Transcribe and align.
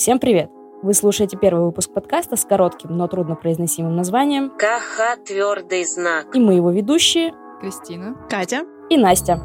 Всем 0.00 0.18
привет! 0.18 0.50
Вы 0.82 0.94
слушаете 0.94 1.36
первый 1.36 1.66
выпуск 1.66 1.92
подкаста 1.92 2.34
с 2.34 2.46
коротким, 2.46 2.96
но 2.96 3.06
труднопроизносимым 3.06 3.94
названием 3.94 4.48
КХ 4.48 5.22
твердый 5.26 5.84
знак. 5.84 6.34
И 6.34 6.40
мы 6.40 6.54
его 6.54 6.70
ведущие 6.70 7.34
Кристина, 7.60 8.16
Катя. 8.30 8.64
и 8.88 8.96
Настя. 8.96 9.42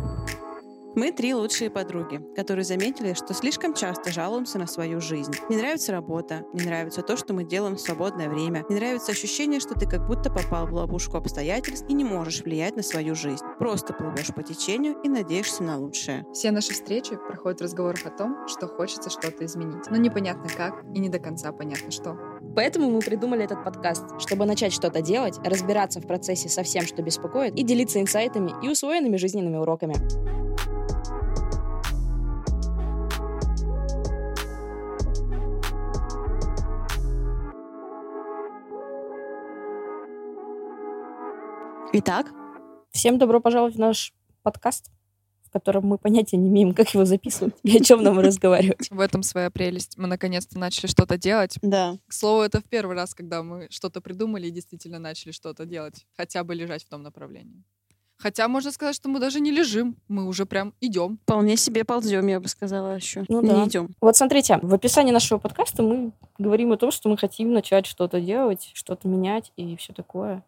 Мы 0.95 1.11
три 1.11 1.33
лучшие 1.33 1.69
подруги, 1.69 2.21
которые 2.37 2.63
заметили, 2.63 3.13
что 3.13 3.33
слишком 3.33 3.73
часто 3.73 4.13
жалуемся 4.13 4.57
на 4.57 4.65
свою 4.65 5.01
жизнь. 5.01 5.33
Не 5.49 5.57
нравится 5.57 5.91
работа, 5.91 6.45
не 6.53 6.63
нравится 6.63 7.01
то, 7.01 7.17
что 7.17 7.33
мы 7.33 7.43
делаем 7.43 7.75
в 7.75 7.81
свободное 7.81 8.29
время, 8.29 8.63
не 8.69 8.75
нравится 8.75 9.11
ощущение, 9.11 9.59
что 9.59 9.73
ты 9.77 9.89
как 9.89 10.07
будто 10.07 10.31
попал 10.31 10.67
в 10.67 10.73
ловушку 10.73 11.17
обстоятельств 11.17 11.85
и 11.89 11.93
не 11.93 12.05
можешь 12.05 12.43
влиять 12.43 12.77
на 12.77 12.81
свою 12.81 13.13
жизнь. 13.13 13.43
Просто 13.59 13.93
плывешь 13.93 14.33
по 14.33 14.41
течению 14.41 14.95
и 15.03 15.09
надеешься 15.09 15.63
на 15.63 15.77
лучшее. 15.77 16.25
все 16.31 16.51
наши 16.51 16.71
встречи 16.71 17.17
проходят 17.17 17.59
в 17.59 17.63
разговорах 17.63 18.05
о 18.05 18.11
том, 18.11 18.47
что 18.47 18.69
хочется 18.69 19.09
что-то 19.09 19.43
изменить. 19.43 19.89
Но 19.89 19.97
непонятно 19.97 20.47
как 20.55 20.85
и 20.93 20.99
не 20.99 21.09
до 21.09 21.19
конца 21.19 21.51
понятно 21.51 21.91
что. 21.91 22.17
Поэтому 22.55 22.89
мы 22.89 23.01
придумали 23.01 23.43
этот 23.43 23.65
подкаст, 23.65 24.05
чтобы 24.19 24.45
начать 24.45 24.71
что-то 24.71 25.01
делать, 25.01 25.37
разбираться 25.43 25.99
в 25.99 26.07
процессе 26.07 26.47
со 26.47 26.63
всем, 26.63 26.83
что 26.83 27.01
беспокоит, 27.01 27.53
и 27.59 27.63
делиться 27.63 27.99
инсайтами 27.99 28.53
и 28.63 28.69
усвоенными 28.69 29.17
жизненными 29.17 29.57
уроками. 29.57 30.44
Итак, 41.97 42.27
Всем 42.91 43.17
добро 43.17 43.39
пожаловать 43.39 43.75
в 43.75 43.79
наш 43.79 44.13
подкаст, 44.43 44.91
в 45.43 45.49
котором 45.49 45.85
мы 45.85 45.97
понятия 45.97 46.35
не 46.35 46.49
имеем, 46.49 46.73
как 46.73 46.93
его 46.93 47.05
записывать 47.05 47.55
и 47.63 47.77
о 47.77 47.79
чем 47.81 48.03
нам 48.03 48.19
разговаривать. 48.19 48.89
В 48.91 48.99
этом 48.99 49.23
своя 49.23 49.49
прелесть. 49.49 49.97
Мы 49.97 50.07
наконец-то 50.07 50.59
начали 50.59 50.87
что-то 50.87 51.17
делать. 51.17 51.57
да, 51.61 51.97
К 52.05 52.11
слову, 52.11 52.41
это 52.41 52.59
в 52.59 52.65
первый 52.65 52.97
раз, 52.97 53.15
когда 53.15 53.43
мы 53.43 53.67
что-то 53.69 54.01
придумали 54.01 54.47
и 54.47 54.51
действительно 54.51 54.99
начали 54.99 55.31
что-то 55.31 55.65
делать. 55.65 56.05
Хотя 56.17 56.43
бы 56.43 56.53
лежать 56.53 56.83
в 56.83 56.89
том 56.89 57.01
направлении. 57.01 57.63
Хотя 58.17 58.49
можно 58.49 58.73
сказать, 58.73 58.97
что 58.97 59.07
мы 59.07 59.21
даже 59.21 59.39
не 59.39 59.51
лежим. 59.51 59.95
Мы 60.09 60.25
уже 60.25 60.45
прям 60.45 60.73
идем. 60.81 61.17
вполне 61.23 61.55
себе 61.55 61.85
ползем, 61.85 62.27
я 62.27 62.41
бы 62.41 62.49
сказала 62.49 62.93
еще. 62.93 63.23
Ну 63.29 63.41
не 63.41 63.47
да. 63.51 63.65
идем. 63.65 63.95
Вот 64.01 64.17
смотрите, 64.17 64.59
в 64.61 64.73
описании 64.73 65.13
нашего 65.13 65.39
подкаста 65.39 65.81
мы 65.81 66.11
говорим 66.37 66.73
о 66.73 66.77
том, 66.77 66.91
что 66.91 67.07
мы 67.07 67.17
хотим 67.17 67.53
начать 67.53 67.85
что-то 67.85 68.19
делать, 68.19 68.69
что-то 68.73 69.07
менять 69.07 69.53
и 69.55 69.77
все 69.77 69.93
такое. 69.93 70.43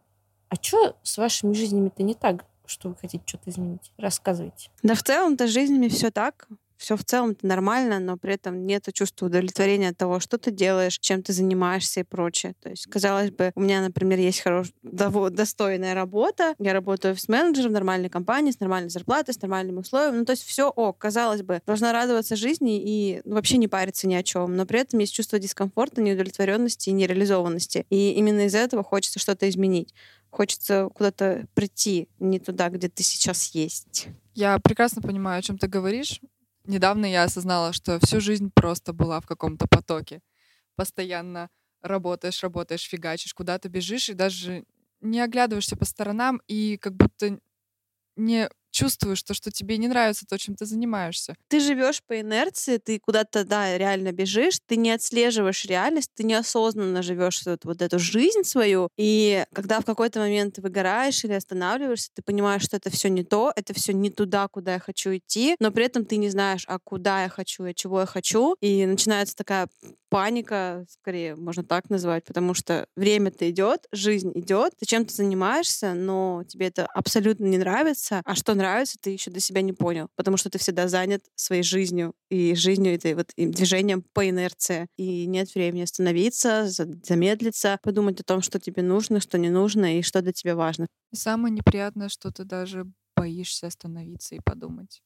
А 0.49 0.55
что 0.61 0.95
с 1.03 1.17
вашими 1.17 1.53
жизнями-то 1.53 2.03
не 2.03 2.13
так, 2.13 2.45
что 2.65 2.89
вы 2.89 2.95
хотите 2.95 3.23
что-то 3.25 3.49
изменить? 3.49 3.91
Рассказывайте. 3.97 4.69
Да 4.83 4.95
в 4.95 5.03
целом-то 5.03 5.47
с 5.47 5.51
жизнями 5.51 5.87
все 5.87 6.11
так. 6.11 6.47
Все 6.77 6.95
в 6.95 7.03
целом-то 7.03 7.45
нормально, 7.45 7.99
но 7.99 8.17
при 8.17 8.33
этом 8.33 8.65
нет 8.65 8.87
чувства 8.93 9.25
удовлетворения 9.25 9.89
от 9.89 9.97
того, 9.97 10.19
что 10.19 10.37
ты 10.37 10.51
делаешь, 10.51 10.99
чем 10.99 11.23
ты 11.23 11.33
занимаешься 11.33 12.01
и 12.01 12.03
прочее. 12.03 12.53
То 12.61 12.69
есть, 12.69 12.85
казалось 12.87 13.31
бы, 13.31 13.51
у 13.55 13.61
меня, 13.61 13.81
например, 13.81 14.19
есть 14.19 14.41
хорошая, 14.41 14.73
достойная 14.83 15.95
работа. 15.95 16.55
Я 16.59 16.73
работаю 16.73 17.13
офис-менеджером 17.13 17.71
в 17.71 17.73
нормальной 17.73 18.09
компании 18.09 18.51
с 18.51 18.59
нормальной 18.59 18.89
зарплатой, 18.89 19.33
с 19.33 19.41
нормальными 19.41 19.79
условиями. 19.79 20.17
Ну, 20.17 20.25
то 20.25 20.31
есть 20.31 20.43
все 20.43 20.69
ок, 20.69 20.97
казалось 20.97 21.41
бы, 21.41 21.61
должна 21.65 21.91
радоваться 21.91 22.35
жизни 22.35 22.81
и 22.81 23.21
вообще 23.25 23.57
не 23.57 23.67
париться 23.67 24.07
ни 24.07 24.15
о 24.15 24.23
чем. 24.23 24.55
Но 24.55 24.65
при 24.65 24.79
этом 24.79 24.99
есть 24.99 25.13
чувство 25.13 25.39
дискомфорта, 25.39 26.01
неудовлетворенности 26.01 26.89
и 26.89 26.93
нереализованности. 26.93 27.85
И 27.89 28.11
именно 28.13 28.45
из-за 28.45 28.59
этого 28.59 28.83
хочется 28.83 29.19
что-то 29.19 29.49
изменить. 29.49 29.93
Хочется 30.29 30.89
куда-то 30.93 31.47
прийти, 31.53 32.09
не 32.19 32.39
туда, 32.39 32.69
где 32.69 32.89
ты 32.89 33.01
сейчас 33.01 33.55
есть. 33.55 34.07
Я 34.35 34.59
прекрасно 34.59 35.01
понимаю, 35.01 35.39
о 35.39 35.41
чем 35.41 35.57
ты 35.57 35.67
говоришь. 35.67 36.21
Недавно 36.67 37.05
я 37.05 37.23
осознала, 37.23 37.71
что 37.71 37.97
всю 37.99 38.19
жизнь 38.19 38.51
просто 38.53 38.91
была 38.91 39.21
в 39.21 39.25
каком-то 39.25 39.67
потоке. 39.67 40.21
Постоянно 40.75 41.49
работаешь, 41.81 42.43
работаешь, 42.43 42.83
фигачишь, 42.87 43.33
куда-то 43.33 43.69
бежишь 43.69 44.09
и 44.09 44.13
даже 44.13 44.65
не 44.99 45.21
оглядываешься 45.21 45.77
по 45.77 45.85
сторонам 45.85 46.41
и 46.47 46.77
как 46.77 46.95
будто 46.95 47.39
не 48.17 48.49
чувствуешь 48.77 49.23
то, 49.23 49.33
что 49.33 49.49
тебе 49.51 49.77
не 49.77 49.87
нравится 49.87 50.25
то, 50.27 50.37
чем 50.37 50.55
ты 50.55 50.65
занимаешься. 50.65 51.35
ты 51.47 51.59
живешь 51.59 52.03
по 52.03 52.19
инерции, 52.21 52.77
ты 52.77 52.99
куда-то, 52.99 53.43
да, 53.43 53.75
реально 53.75 54.11
бежишь, 54.11 54.59
ты 54.67 54.75
не 54.75 54.91
отслеживаешь 54.91 55.65
реальность, 55.65 56.11
ты 56.13 56.23
неосознанно 56.23 57.01
живешь 57.01 57.41
вот, 57.45 57.65
вот 57.65 57.81
эту 57.81 57.97
жизнь 57.97 58.43
свою, 58.43 58.89
и 58.95 59.45
когда 59.53 59.79
в 59.79 59.85
какой-то 59.85 60.19
момент 60.19 60.55
ты 60.55 60.61
выгораешь 60.61 61.23
или 61.23 61.33
останавливаешься, 61.33 62.11
ты 62.13 62.21
понимаешь, 62.21 62.61
что 62.61 62.77
это 62.77 62.91
все 62.91 63.09
не 63.09 63.23
то, 63.23 63.51
это 63.55 63.73
все 63.73 63.93
не 63.93 64.11
туда, 64.11 64.47
куда 64.47 64.73
я 64.73 64.79
хочу 64.79 65.17
идти, 65.17 65.55
но 65.59 65.71
при 65.71 65.85
этом 65.85 66.05
ты 66.05 66.17
не 66.17 66.29
знаешь, 66.29 66.63
а 66.67 66.77
куда 66.77 67.23
я 67.23 67.29
хочу, 67.29 67.65
и 67.65 67.73
чего 67.73 68.01
я 68.01 68.05
хочу, 68.05 68.55
и 68.61 68.85
начинается 68.85 69.35
такая 69.35 69.69
паника, 70.09 70.85
скорее 70.89 71.35
можно 71.35 71.63
так 71.63 71.89
назвать, 71.89 72.23
потому 72.23 72.53
что 72.53 72.87
время-то 72.95 73.49
идет, 73.49 73.87
жизнь 73.91 74.31
идет, 74.35 74.73
ты 74.79 74.85
чем-то 74.85 75.13
занимаешься, 75.13 75.93
но 75.93 76.43
тебе 76.47 76.67
это 76.67 76.85
абсолютно 76.85 77.45
не 77.45 77.57
нравится, 77.57 78.21
а 78.23 78.35
что 78.35 78.53
нравится, 78.53 78.66
ты 79.01 79.11
еще 79.11 79.31
до 79.31 79.39
себя 79.39 79.61
не 79.61 79.73
понял, 79.73 80.09
потому 80.15 80.37
что 80.37 80.49
ты 80.49 80.57
всегда 80.57 80.87
занят 80.87 81.23
своей 81.35 81.63
жизнью 81.63 82.13
и 82.29 82.55
жизнью 82.55 82.93
этой 82.93 83.13
вот 83.15 83.31
и 83.35 83.45
движением 83.47 84.03
по 84.13 84.27
инерции, 84.29 84.87
и 84.97 85.25
нет 85.25 85.53
времени 85.55 85.81
остановиться, 85.83 86.67
за- 86.67 86.87
замедлиться, 87.03 87.79
подумать 87.83 88.19
о 88.21 88.23
том, 88.23 88.41
что 88.41 88.59
тебе 88.59 88.83
нужно, 88.83 89.19
что 89.19 89.37
не 89.37 89.49
нужно 89.49 89.97
и 89.97 90.01
что 90.01 90.21
для 90.21 90.33
тебя 90.33 90.55
важно. 90.55 90.87
Самое 91.13 91.53
неприятное, 91.53 92.09
что 92.09 92.31
ты 92.31 92.43
даже 92.43 92.85
боишься 93.15 93.67
остановиться 93.67 94.35
и 94.35 94.39
подумать. 94.39 95.01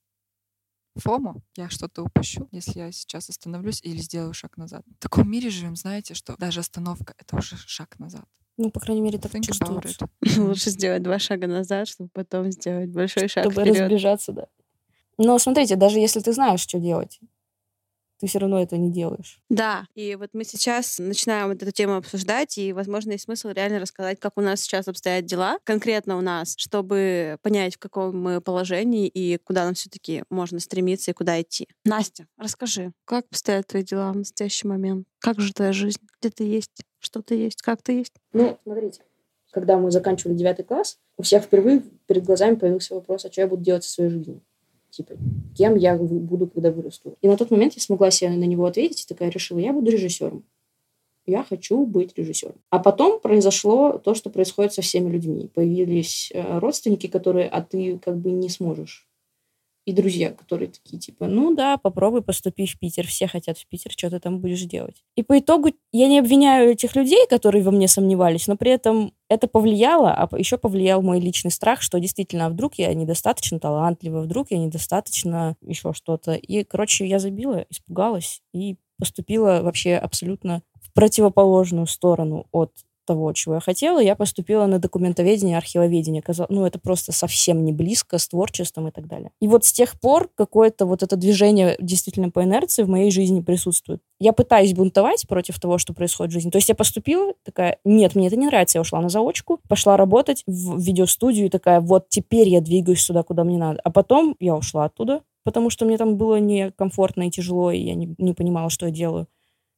Фому, 0.96 1.42
я 1.56 1.70
что-то 1.70 2.04
упущу, 2.04 2.48
если 2.52 2.80
я 2.80 2.92
сейчас 2.92 3.30
остановлюсь 3.30 3.82
или 3.82 3.98
сделаю 3.98 4.34
шаг 4.34 4.58
назад. 4.58 4.84
В 4.86 5.00
таком 5.00 5.30
мире 5.30 5.50
живем, 5.50 5.76
знаете, 5.76 6.14
что 6.14 6.36
даже 6.38 6.60
остановка— 6.60 7.14
это 7.18 7.38
уже 7.38 7.56
шаг 7.58 7.98
назад. 8.00 8.26
Ну, 8.58 8.70
по 8.70 8.80
крайней 8.80 9.02
мере, 9.02 9.18
так 9.18 9.34
Think 9.34 9.42
чувствуется. 9.44 10.08
Лучше 10.42 10.70
сделать 10.70 11.02
два 11.04 11.20
шага 11.20 11.48
назад, 11.48 11.88
чтобы 11.88 12.10
потом 12.14 12.52
сделать 12.52 12.90
большой 12.90 13.28
шаг 13.28 13.46
Чтобы 13.46 13.62
вперед. 13.62 13.82
разбежаться, 13.82 14.32
да. 14.34 14.48
Но 15.18 15.38
смотрите, 15.40 15.76
даже 15.76 16.00
если 16.00 16.20
ты 16.20 16.34
знаешь, 16.34 16.60
что 16.62 16.80
делать, 16.80 17.20
ты 18.22 18.28
все 18.28 18.38
равно 18.38 18.62
это 18.62 18.78
не 18.78 18.92
делаешь. 18.92 19.40
Да, 19.50 19.88
и 19.96 20.16
вот 20.16 20.30
мы 20.34 20.44
сейчас 20.44 21.00
начинаем 21.00 21.50
вот 21.50 21.62
эту 21.62 21.72
тему 21.72 21.96
обсуждать, 21.96 22.58
и, 22.58 22.72
возможно, 22.72 23.14
есть 23.14 23.26
смысл 23.26 23.50
реально 23.50 23.80
рассказать, 23.80 24.20
как 24.20 24.34
у 24.38 24.42
нас 24.42 24.62
сейчас 24.62 24.88
обстоят 24.88 25.26
дела, 25.26 25.58
конкретно 25.64 26.18
у 26.18 26.22
нас, 26.22 26.54
чтобы 26.58 27.38
понять, 27.42 27.76
в 27.76 27.80
каком 27.80 28.22
мы 28.22 28.40
положении 28.40 29.08
и 29.08 29.38
куда 29.38 29.66
нам 29.66 29.74
все 29.74 29.90
таки 29.90 30.24
можно 30.30 30.60
стремиться 30.60 31.12
и 31.12 31.14
куда 31.16 31.42
идти. 31.42 31.68
Настя, 31.84 32.28
расскажи, 32.38 32.94
как 33.06 33.26
обстоят 33.26 33.68
твои 33.68 33.84
дела 33.84 34.12
в 34.12 34.18
настоящий 34.18 34.68
момент? 34.68 35.08
Как 35.20 35.40
же 35.40 35.52
твоя 35.52 35.74
жизнь? 35.74 36.00
Где 36.20 36.30
ты 36.30 36.44
есть? 36.44 36.84
Что 37.00 37.24
ты 37.24 37.36
есть? 37.36 37.64
Как 37.64 37.82
ты 37.82 37.94
есть? 37.94 38.14
Ну, 38.34 38.60
смотрите, 38.64 39.02
когда 39.52 39.78
мы 39.78 39.90
заканчивали 39.90 40.36
девятый 40.36 40.64
класс, 40.64 41.00
у 41.18 41.24
всех 41.24 41.44
впервые 41.44 41.82
перед 42.06 42.24
глазами 42.24 42.56
появился 42.56 42.94
вопрос, 42.94 43.26
а 43.26 43.32
что 43.32 43.42
я 43.42 43.48
буду 43.48 43.64
делать 43.64 43.84
со 43.84 43.90
своей 43.90 44.12
жизнью? 44.12 44.42
Типа, 44.92 45.14
кем 45.58 45.76
я 45.78 45.96
буду, 45.96 46.48
когда 46.48 46.70
вырасту? 46.70 47.18
И 47.22 47.28
на 47.28 47.38
тот 47.38 47.50
момент 47.50 47.74
я 47.76 47.82
смогла 47.82 48.12
себе 48.12 48.30
на 48.30 48.44
него 48.44 48.66
ответить 48.66 49.04
и 49.04 49.08
такая 49.08 49.30
решила, 49.30 49.58
я 49.58 49.74
буду 49.74 49.90
режиссером. 49.90 50.44
Я 51.26 51.44
хочу 51.44 51.86
быть 51.86 52.18
режиссером. 52.18 52.56
А 52.70 52.80
потом 52.80 53.20
произошло 53.20 53.98
то, 53.98 54.14
что 54.16 54.30
происходит 54.30 54.74
со 54.74 54.82
всеми 54.82 55.10
людьми. 55.10 55.50
Появились 55.54 56.32
э, 56.34 56.60
родственники, 56.60 57.08
которые, 57.08 57.48
а 57.48 57.62
ты 57.62 58.00
как 58.00 58.18
бы 58.18 58.32
не 58.32 58.50
сможешь. 58.50 59.08
И 59.86 59.94
друзья, 59.94 60.32
которые 60.32 60.70
такие, 60.70 61.00
типа, 61.00 61.26
ну 61.28 61.56
да, 61.56 61.78
попробуй 61.78 62.22
поступи 62.22 62.68
в 62.68 62.78
Питер, 62.78 63.08
все 63.08 63.28
хотят 63.28 63.58
в 63.58 63.66
Питер, 63.68 63.92
что 63.92 64.12
ты 64.12 64.20
там 64.20 64.40
будешь 64.40 64.62
делать. 64.62 65.04
И 65.16 65.24
по 65.24 65.40
итогу 65.40 65.70
я 65.92 66.08
не 66.08 66.20
обвиняю 66.20 66.72
этих 66.72 66.96
людей, 66.96 67.26
которые 67.28 67.64
во 67.64 67.72
мне 67.72 67.88
сомневались, 67.88 68.48
но 68.48 68.58
при 68.58 68.72
этом 68.72 69.14
это 69.28 69.48
повлияло, 69.48 70.14
а 70.14 70.30
еще 70.38 70.60
повлиял 70.60 71.02
мой 71.02 71.20
личный 71.20 71.50
страх, 71.50 71.82
что 71.82 72.00
действительно, 72.00 72.46
а 72.46 72.50
вдруг 72.50 72.76
я 72.76 72.94
недостаточно 72.94 73.60
талантлива, 73.60 74.22
вдруг 74.22 74.52
я 74.52 74.60
недостаточно 74.60 75.56
еще 75.62 75.94
что-то. 75.94 76.34
И, 76.34 76.64
короче, 76.64 77.08
я 77.08 77.18
забила, 77.18 77.66
испугалась 77.70 78.42
и 78.54 78.76
поступила 79.00 79.62
вообще 79.64 79.96
абсолютно 79.96 80.62
в 80.80 80.94
противоположную 80.94 81.88
сторону 81.88 82.46
от 82.52 82.72
того, 83.06 83.34
чего 83.34 83.56
я 83.56 83.60
хотела, 83.60 84.00
я 84.00 84.16
поступила 84.16 84.66
на 84.66 84.80
документоведение, 84.80 85.58
архивоведение. 85.58 86.22
Казал- 86.22 86.48
Ну, 86.50 86.66
это 86.66 86.80
просто 86.80 87.12
совсем 87.12 87.64
не 87.66 87.74
близко 87.74 88.18
с 88.18 88.28
творчеством 88.28 88.88
и 88.88 88.92
так 88.92 89.08
далее. 89.08 89.32
И 89.42 89.48
вот 89.48 89.66
с 89.66 89.72
тех 89.74 90.00
пор 90.00 90.30
какое-то 90.36 90.86
вот 90.86 91.04
это 91.04 91.16
движение 91.16 91.76
действительно 91.80 92.30
по 92.30 92.44
инерции 92.44 92.84
в 92.84 92.90
моей 92.90 93.12
жизни 93.12 93.42
присутствует. 93.42 94.02
Я 94.20 94.34
пытаюсь 94.34 94.74
бунтовать 94.74 95.28
против 95.28 95.60
того, 95.60 95.78
что 95.78 95.94
происходит 95.94 96.32
в 96.32 96.34
жизни. 96.34 96.50
То 96.52 96.58
есть 96.58 96.70
я 96.70 96.76
поступила, 96.76 97.34
такая, 97.44 97.78
нет, 97.84 98.16
мне 98.16 98.28
это 98.28 98.36
не 98.36 98.48
нравится, 98.48 98.78
я 98.78 98.82
ушла 98.82 99.02
на 99.02 99.10
заочку, 99.10 99.60
пошла 99.68 99.98
работать 99.98 100.44
в 100.48 100.80
видеостудию 100.80 101.48
и 101.48 101.50
такая, 101.50 101.80
вот 101.82 102.10
теперь 102.10 102.48
я 102.50 102.62
двигаюсь 102.62 103.02
сюда, 103.02 103.24
куда 103.24 103.44
мне 103.44 103.58
надо. 103.58 103.80
А 103.84 103.92
потом 103.92 104.36
я 104.40 104.56
ушла 104.56 104.86
оттуда, 104.86 105.22
потому 105.44 105.70
что 105.70 105.86
мне 105.86 105.98
там 105.98 106.18
было 106.18 106.36
некомфортно 106.40 107.28
и 107.28 107.32
тяжело, 107.32 107.72
и 107.72 107.80
я 107.80 107.96
не, 107.96 108.14
не 108.18 108.34
понимала, 108.34 108.70
что 108.70 108.86
я 108.86 108.92
делаю. 108.92 109.28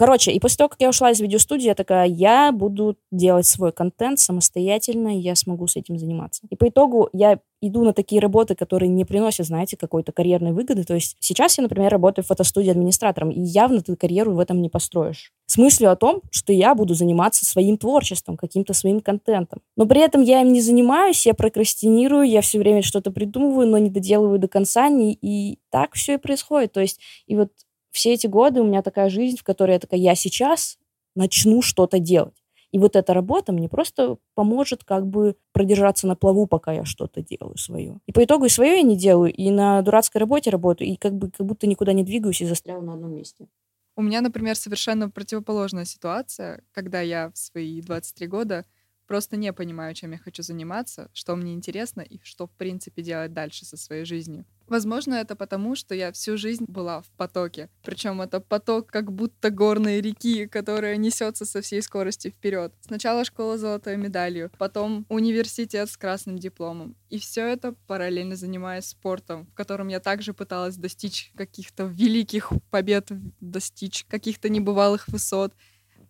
Короче, 0.03 0.33
и 0.33 0.39
после 0.41 0.57
того, 0.57 0.67
как 0.67 0.81
я 0.81 0.89
ушла 0.89 1.11
из 1.11 1.21
видеостудии, 1.21 1.63
я 1.63 1.75
такая, 1.75 2.07
я 2.07 2.51
буду 2.51 2.97
делать 3.09 3.45
свой 3.45 3.71
контент 3.71 4.19
самостоятельно, 4.19 5.17
и 5.17 5.21
я 5.21 5.33
смогу 5.33 5.65
с 5.65 5.77
этим 5.77 5.97
заниматься. 5.97 6.41
И 6.49 6.57
по 6.57 6.67
итогу 6.67 7.07
я 7.13 7.39
иду 7.61 7.85
на 7.85 7.93
такие 7.93 8.19
работы, 8.19 8.53
которые 8.53 8.89
не 8.89 9.05
приносят, 9.05 9.45
знаете, 9.45 9.77
какой-то 9.77 10.11
карьерной 10.11 10.51
выгоды. 10.51 10.83
То 10.83 10.93
есть 10.93 11.15
сейчас 11.21 11.57
я, 11.57 11.61
например, 11.61 11.89
работаю 11.89 12.25
в 12.25 12.27
фотостудии 12.27 12.69
администратором, 12.69 13.31
и 13.31 13.39
явно 13.39 13.79
ты 13.79 13.95
карьеру 13.95 14.33
в 14.33 14.39
этом 14.41 14.61
не 14.61 14.67
построишь. 14.67 15.31
С 15.45 15.57
мыслью 15.57 15.89
о 15.89 15.95
том, 15.95 16.21
что 16.31 16.51
я 16.51 16.75
буду 16.75 16.95
заниматься 16.95 17.45
своим 17.45 17.77
творчеством, 17.77 18.35
каким-то 18.35 18.73
своим 18.73 18.99
контентом. 18.99 19.61
Но 19.77 19.85
при 19.85 20.01
этом 20.01 20.21
я 20.21 20.41
им 20.41 20.51
не 20.51 20.59
занимаюсь, 20.59 21.25
я 21.25 21.33
прокрастинирую, 21.33 22.27
я 22.27 22.41
все 22.41 22.59
время 22.59 22.81
что-то 22.81 23.09
придумываю, 23.09 23.69
но 23.69 23.77
не 23.77 23.89
доделываю 23.89 24.39
до 24.39 24.49
конца, 24.49 24.89
не, 24.89 25.13
и 25.13 25.59
так 25.69 25.93
все 25.93 26.15
и 26.15 26.17
происходит. 26.17 26.73
То 26.73 26.81
есть 26.81 26.99
и 27.25 27.37
вот 27.37 27.51
все 27.93 28.13
эти 28.13 28.27
годы 28.27 28.61
у 28.61 28.65
меня 28.65 28.81
такая 28.81 29.09
жизнь, 29.09 29.37
в 29.37 29.43
которой 29.43 29.71
я 29.71 29.79
такая, 29.79 29.99
я 29.99 30.15
сейчас 30.15 30.77
начну 31.15 31.61
что-то 31.61 31.99
делать. 31.99 32.43
И 32.71 32.79
вот 32.79 32.95
эта 32.95 33.13
работа 33.13 33.53
мне 33.53 33.69
просто 33.69 34.17
поможет 34.33 34.83
как 34.83 35.05
бы 35.05 35.35
продержаться 35.51 36.07
на 36.07 36.15
плаву, 36.15 36.47
пока 36.47 36.73
я 36.73 36.85
что-то 36.85 37.21
делаю 37.21 37.55
свое. 37.55 37.99
И 38.07 38.11
по 38.11 38.23
итогу 38.23 38.45
и 38.45 38.49
свое 38.49 38.77
я 38.77 38.81
не 38.81 38.97
делаю, 38.97 39.31
и 39.31 39.51
на 39.51 39.81
дурацкой 39.83 40.19
работе 40.19 40.49
работаю, 40.49 40.89
и 40.89 40.95
как 40.95 41.13
бы 41.13 41.29
как 41.29 41.45
будто 41.45 41.67
никуда 41.67 41.93
не 41.93 42.03
двигаюсь 42.03 42.41
и 42.41 42.47
застряла 42.47 42.81
на 42.81 42.95
одном 42.95 43.13
месте. 43.13 43.47
У 43.95 44.01
меня, 44.01 44.21
например, 44.21 44.55
совершенно 44.55 45.07
противоположная 45.07 45.85
ситуация, 45.85 46.63
когда 46.71 46.99
я 47.01 47.29
в 47.29 47.37
свои 47.37 47.79
23 47.79 48.25
года 48.25 48.65
просто 49.05 49.37
не 49.37 49.53
понимаю, 49.53 49.93
чем 49.93 50.13
я 50.13 50.17
хочу 50.17 50.41
заниматься, 50.41 51.11
что 51.13 51.35
мне 51.35 51.53
интересно 51.53 52.01
и 52.01 52.19
что, 52.23 52.47
в 52.47 52.51
принципе, 52.53 53.03
делать 53.03 53.33
дальше 53.33 53.65
со 53.65 53.77
своей 53.77 54.05
жизнью. 54.05 54.45
Возможно, 54.67 55.15
это 55.15 55.35
потому, 55.35 55.75
что 55.75 55.93
я 55.95 56.11
всю 56.11 56.37
жизнь 56.37 56.65
была 56.67 57.01
в 57.01 57.07
потоке. 57.17 57.69
Причем 57.83 58.21
это 58.21 58.39
поток 58.39 58.87
как 58.87 59.11
будто 59.11 59.49
горной 59.49 60.01
реки, 60.01 60.47
которая 60.47 60.97
несется 60.97 61.45
со 61.45 61.61
всей 61.61 61.81
скоростью 61.81 62.31
вперед. 62.31 62.73
Сначала 62.81 63.25
школа 63.25 63.57
с 63.57 63.61
золотой 63.61 63.97
медалью, 63.97 64.51
потом 64.57 65.05
университет 65.09 65.89
с 65.89 65.97
красным 65.97 66.37
дипломом. 66.37 66.95
И 67.09 67.19
все 67.19 67.47
это 67.47 67.75
параллельно 67.87 68.35
занимаясь 68.35 68.87
спортом, 68.87 69.45
в 69.47 69.53
котором 69.53 69.87
я 69.89 69.99
также 69.99 70.33
пыталась 70.33 70.77
достичь 70.77 71.31
каких-то 71.35 71.83
великих 71.83 72.51
побед, 72.71 73.09
достичь 73.39 74.05
каких-то 74.05 74.49
небывалых 74.49 75.07
высот. 75.07 75.53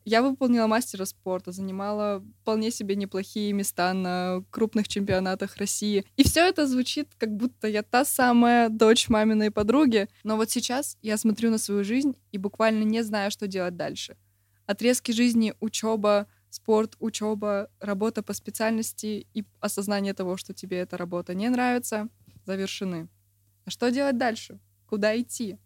Я 0.05 0.21
выполнила 0.21 0.67
мастера 0.67 1.05
спорта, 1.05 1.51
занимала 1.51 2.21
вполне 2.41 2.71
себе 2.71 2.95
неплохие 2.95 3.53
места 3.53 3.93
на 3.93 4.43
крупных 4.49 4.89
чемпионатах 4.89 5.55
России. 5.57 6.05
И 6.17 6.23
все 6.23 6.41
это 6.41 6.67
звучит, 6.67 7.09
как 7.17 7.33
будто 7.35 7.67
я 7.69 7.83
та 7.83 8.03
самая 8.03 8.67
дочь 8.67 9.07
маминой 9.07 9.49
подруги. 9.49 10.09
Но 10.23 10.35
вот 10.35 10.51
сейчас 10.51 10.97
я 11.01 11.17
смотрю 11.17 11.51
на 11.51 11.57
свою 11.57 11.85
жизнь 11.85 12.17
и 12.33 12.37
буквально 12.37 12.83
не 12.83 13.01
знаю, 13.01 13.31
что 13.31 13.47
делать 13.47 13.77
дальше. 13.77 14.17
Отрезки 14.65 15.11
жизни, 15.11 15.53
учеба, 15.61 16.27
спорт, 16.49 16.95
учеба, 16.99 17.69
работа 17.79 18.23
по 18.23 18.33
специальности 18.33 19.27
и 19.33 19.45
осознание 19.61 20.13
того, 20.13 20.35
что 20.35 20.53
тебе 20.53 20.79
эта 20.79 20.97
работа 20.97 21.33
не 21.33 21.47
нравится, 21.47 22.09
завершены. 22.45 23.07
А 23.65 23.69
что 23.69 23.89
делать 23.89 24.17
дальше? 24.17 24.59
Куда 24.85 25.19
идти? 25.19 25.57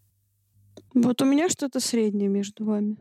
Вот 0.93 1.23
у 1.23 1.25
меня 1.25 1.49
что-то 1.49 1.79
среднее 1.79 2.29
между 2.29 2.65
вами 2.65 2.97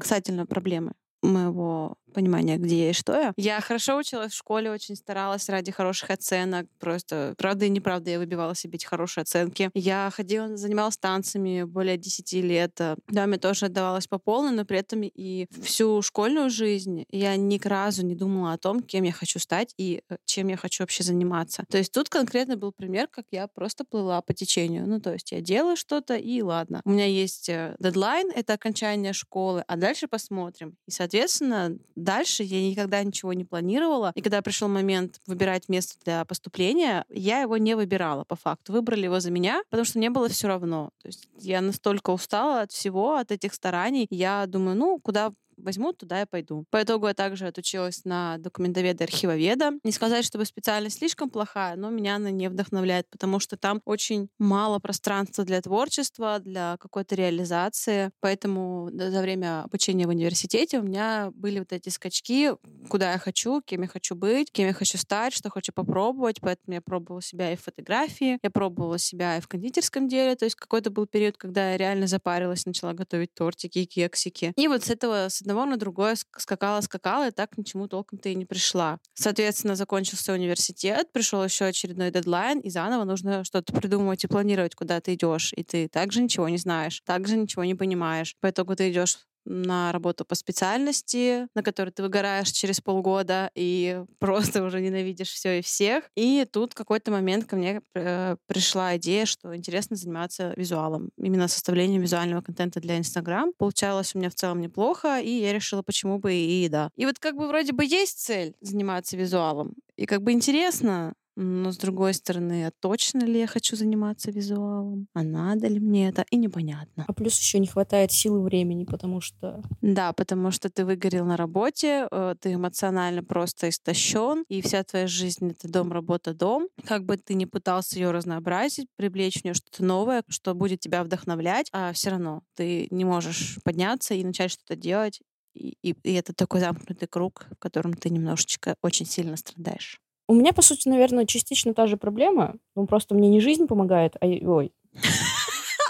касательно 0.00 0.46
проблемы 0.46 0.92
моего 1.22 1.96
понимания, 2.10 2.56
где 2.56 2.84
я 2.84 2.90
и 2.90 2.92
что 2.92 3.14
я. 3.14 3.32
Я 3.36 3.60
хорошо 3.60 3.96
училась 3.96 4.32
в 4.32 4.36
школе, 4.36 4.70
очень 4.70 4.96
старалась 4.96 5.48
ради 5.48 5.72
хороших 5.72 6.10
оценок. 6.10 6.66
Просто 6.78 7.34
правда 7.38 7.66
и 7.66 7.68
неправда 7.68 8.10
я 8.10 8.18
выбивала 8.18 8.54
себе 8.54 8.76
эти 8.76 8.86
хорошие 8.86 9.22
оценки. 9.22 9.70
Я 9.74 10.10
ходила, 10.14 10.56
занималась 10.56 10.98
танцами 10.98 11.62
более 11.62 11.96
10 11.96 12.32
лет. 12.34 12.78
Да, 13.08 13.26
мне 13.26 13.38
тоже 13.38 13.66
отдавалась 13.66 14.06
по 14.06 14.18
полной, 14.18 14.52
но 14.52 14.64
при 14.64 14.78
этом 14.78 15.02
и 15.02 15.46
всю 15.62 16.02
школьную 16.02 16.50
жизнь 16.50 17.04
я 17.10 17.36
ни 17.36 17.60
разу 17.62 18.04
не 18.04 18.14
думала 18.14 18.52
о 18.52 18.58
том, 18.58 18.82
кем 18.82 19.04
я 19.04 19.12
хочу 19.12 19.38
стать 19.38 19.74
и 19.76 20.02
э, 20.08 20.16
чем 20.24 20.48
я 20.48 20.56
хочу 20.56 20.82
вообще 20.82 21.02
заниматься. 21.04 21.64
То 21.68 21.78
есть 21.78 21.92
тут 21.92 22.08
конкретно 22.08 22.56
был 22.56 22.72
пример, 22.72 23.08
как 23.08 23.26
я 23.30 23.46
просто 23.46 23.84
плыла 23.84 24.20
по 24.22 24.34
течению. 24.34 24.86
Ну, 24.86 25.00
то 25.00 25.12
есть 25.12 25.32
я 25.32 25.40
делаю 25.40 25.76
что-то, 25.76 26.16
и 26.16 26.42
ладно. 26.42 26.80
У 26.84 26.90
меня 26.90 27.06
есть 27.06 27.48
э, 27.48 27.76
дедлайн, 27.78 28.30
это 28.34 28.54
окончание 28.54 29.12
школы, 29.12 29.64
а 29.66 29.76
дальше 29.76 30.08
посмотрим. 30.08 30.76
И, 30.86 30.90
соответственно, 30.90 31.76
дальше 32.00 32.42
я 32.42 32.60
никогда 32.62 33.02
ничего 33.02 33.32
не 33.32 33.44
планировала. 33.44 34.12
И 34.14 34.22
когда 34.22 34.42
пришел 34.42 34.68
момент 34.68 35.20
выбирать 35.26 35.68
место 35.68 35.96
для 36.04 36.24
поступления, 36.24 37.04
я 37.08 37.40
его 37.40 37.56
не 37.56 37.74
выбирала 37.74 38.24
по 38.24 38.36
факту. 38.36 38.72
Выбрали 38.72 39.04
его 39.04 39.20
за 39.20 39.30
меня, 39.30 39.62
потому 39.70 39.84
что 39.84 39.98
мне 39.98 40.10
было 40.10 40.28
все 40.28 40.48
равно. 40.48 40.90
То 41.02 41.08
есть 41.08 41.28
я 41.38 41.60
настолько 41.60 42.10
устала 42.10 42.62
от 42.62 42.72
всего, 42.72 43.16
от 43.16 43.30
этих 43.32 43.54
стараний. 43.54 44.06
Я 44.10 44.46
думаю, 44.46 44.76
ну, 44.76 44.98
куда 44.98 45.32
возьмут, 45.62 45.98
туда 45.98 46.20
я 46.20 46.26
пойду. 46.26 46.64
По 46.70 46.82
итогу 46.82 47.06
я 47.06 47.14
также 47.14 47.46
отучилась 47.46 48.04
на 48.04 48.38
документоведа 48.38 49.04
и 49.04 49.06
архивоведа. 49.06 49.72
Не 49.84 49.92
сказать, 49.92 50.24
чтобы 50.24 50.44
специальность 50.44 50.98
слишком 50.98 51.30
плохая, 51.30 51.76
но 51.76 51.90
меня 51.90 52.16
она 52.16 52.30
не 52.30 52.48
вдохновляет, 52.48 53.08
потому 53.10 53.40
что 53.40 53.56
там 53.56 53.80
очень 53.84 54.28
мало 54.38 54.78
пространства 54.78 55.44
для 55.44 55.60
творчества, 55.60 56.38
для 56.38 56.76
какой-то 56.78 57.14
реализации. 57.14 58.10
Поэтому 58.20 58.90
за 58.92 59.20
время 59.20 59.62
обучения 59.62 60.06
в 60.06 60.10
университете 60.10 60.78
у 60.78 60.82
меня 60.82 61.30
были 61.34 61.58
вот 61.58 61.72
эти 61.72 61.88
скачки, 61.88 62.52
куда 62.88 63.12
я 63.12 63.18
хочу, 63.18 63.60
кем 63.62 63.82
я 63.82 63.88
хочу 63.88 64.14
быть, 64.14 64.50
кем 64.52 64.66
я 64.66 64.72
хочу 64.72 64.98
стать, 64.98 65.32
что 65.34 65.50
хочу 65.50 65.72
попробовать. 65.72 66.40
Поэтому 66.40 66.74
я 66.74 66.80
пробовала 66.80 67.22
себя 67.22 67.52
и 67.52 67.56
в 67.56 67.62
фотографии, 67.62 68.38
я 68.42 68.50
пробовала 68.50 68.98
себя 68.98 69.38
и 69.38 69.40
в 69.40 69.48
кондитерском 69.48 70.08
деле. 70.08 70.36
То 70.36 70.44
есть 70.44 70.56
какой-то 70.56 70.90
был 70.90 71.06
период, 71.06 71.36
когда 71.36 71.72
я 71.72 71.76
реально 71.76 72.06
запарилась, 72.06 72.66
начала 72.66 72.92
готовить 72.92 73.34
тортики 73.34 73.80
и 73.80 73.86
кексики. 73.86 74.52
И 74.56 74.68
вот 74.68 74.84
с 74.84 74.90
этого, 74.90 75.28
с 75.28 75.42
одного 75.50 75.66
на 75.66 75.76
другое 75.76 76.16
скакала, 76.36 76.80
скакала, 76.80 77.28
и 77.28 77.30
так 77.30 77.58
ничему 77.58 77.88
толком-то 77.88 78.28
и 78.28 78.34
не 78.34 78.44
пришла. 78.44 78.98
Соответственно, 79.14 79.74
закончился 79.74 80.32
университет, 80.32 81.12
пришел 81.12 81.42
еще 81.44 81.64
очередной 81.64 82.10
дедлайн, 82.10 82.60
и 82.60 82.70
заново 82.70 83.04
нужно 83.04 83.44
что-то 83.44 83.72
придумывать 83.72 84.24
и 84.24 84.28
планировать, 84.28 84.74
куда 84.74 85.00
ты 85.00 85.14
идешь. 85.14 85.52
И 85.56 85.64
ты 85.64 85.88
также 85.88 86.22
ничего 86.22 86.48
не 86.48 86.58
знаешь, 86.58 87.02
также 87.04 87.36
ничего 87.36 87.64
не 87.64 87.74
понимаешь. 87.74 88.36
По 88.40 88.50
итогу 88.50 88.76
ты 88.76 88.90
идешь 88.90 89.18
на 89.44 89.92
работу 89.92 90.24
по 90.24 90.34
специальности, 90.34 91.46
на 91.54 91.62
которой 91.62 91.90
ты 91.90 92.02
выгораешь 92.02 92.50
через 92.50 92.80
полгода 92.80 93.50
и 93.54 94.02
просто 94.18 94.62
уже 94.62 94.80
ненавидишь 94.80 95.30
все 95.30 95.58
и 95.58 95.62
всех. 95.62 96.04
И 96.16 96.46
тут 96.50 96.74
какой-то 96.74 97.10
момент 97.10 97.46
ко 97.46 97.56
мне 97.56 97.82
э, 97.94 98.36
пришла 98.46 98.96
идея, 98.96 99.26
что 99.26 99.54
интересно 99.54 99.96
заниматься 99.96 100.54
визуалом, 100.56 101.10
именно 101.16 101.48
составлением 101.48 102.02
визуального 102.02 102.42
контента 102.42 102.80
для 102.80 102.98
Инстаграм. 102.98 103.52
Получалось 103.56 104.14
у 104.14 104.18
меня 104.18 104.30
в 104.30 104.34
целом 104.34 104.60
неплохо, 104.60 105.18
и 105.20 105.30
я 105.30 105.52
решила, 105.52 105.82
почему 105.82 106.18
бы 106.18 106.34
и 106.34 106.68
да. 106.68 106.90
И 106.96 107.06
вот 107.06 107.18
как 107.18 107.36
бы 107.36 107.48
вроде 107.48 107.72
бы 107.72 107.84
есть 107.84 108.20
цель 108.20 108.54
заниматься 108.60 109.16
визуалом, 109.16 109.74
и 109.96 110.06
как 110.06 110.22
бы 110.22 110.32
интересно, 110.32 111.12
но 111.36 111.72
с 111.72 111.78
другой 111.78 112.14
стороны, 112.14 112.66
а 112.66 112.72
точно 112.80 113.24
ли 113.24 113.40
я 113.40 113.46
хочу 113.46 113.76
заниматься 113.76 114.30
визуалом? 114.30 115.06
А 115.14 115.22
надо 115.22 115.68
ли 115.68 115.80
мне 115.80 116.08
это? 116.08 116.24
И 116.30 116.36
непонятно. 116.36 117.04
А 117.06 117.12
плюс 117.12 117.38
еще 117.38 117.58
не 117.58 117.66
хватает 117.66 118.12
силы 118.12 118.42
времени, 118.42 118.84
потому 118.84 119.20
что... 119.20 119.62
Да, 119.80 120.12
потому 120.12 120.50
что 120.50 120.68
ты 120.70 120.84
выгорел 120.84 121.24
на 121.24 121.36
работе, 121.36 122.08
э, 122.10 122.34
ты 122.40 122.54
эмоционально 122.54 123.22
просто 123.22 123.68
истощен, 123.68 124.44
и 124.48 124.60
вся 124.60 124.84
твоя 124.84 125.06
жизнь— 125.06 125.50
это 125.52 125.68
дом, 125.68 125.92
работа, 125.92 126.34
дом. 126.34 126.68
Как 126.84 127.04
бы 127.04 127.16
ты 127.16 127.34
ни 127.34 127.44
пытался 127.44 127.98
ее 127.98 128.10
разнообразить, 128.10 128.88
привлечь 128.96 129.40
в 129.40 129.44
нее 129.44 129.54
что-то 129.54 129.84
новое, 129.84 130.22
что 130.28 130.54
будет 130.54 130.80
тебя 130.80 131.04
вдохновлять, 131.04 131.68
а 131.72 131.92
все 131.92 132.10
равно 132.10 132.42
ты 132.54 132.88
не 132.90 133.04
можешь 133.04 133.58
подняться 133.64 134.14
и 134.14 134.24
начать 134.24 134.50
что-то 134.50 134.76
делать, 134.76 135.20
и, 135.54 135.76
и, 135.82 135.94
и 136.02 136.12
это 136.14 136.32
такой 136.32 136.60
замкнутый 136.60 137.08
круг, 137.08 137.46
в 137.50 137.56
котором 137.56 137.94
ты 137.94 138.10
немножечко 138.10 138.76
очень 138.82 139.06
сильно 139.06 139.36
страдаешь. 139.36 140.00
У 140.30 140.34
меня, 140.34 140.52
по 140.52 140.62
сути, 140.62 140.88
наверное, 140.88 141.26
частично 141.26 141.74
та 141.74 141.88
же 141.88 141.96
проблема. 141.96 142.54
Ну, 142.76 142.86
просто 142.86 143.16
мне 143.16 143.28
не 143.28 143.40
жизнь 143.40 143.66
помогает, 143.66 144.14
а... 144.20 144.26
Ой. 144.26 144.72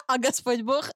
А 0.07 0.17
Господь 0.17 0.63
Бог? 0.63 0.91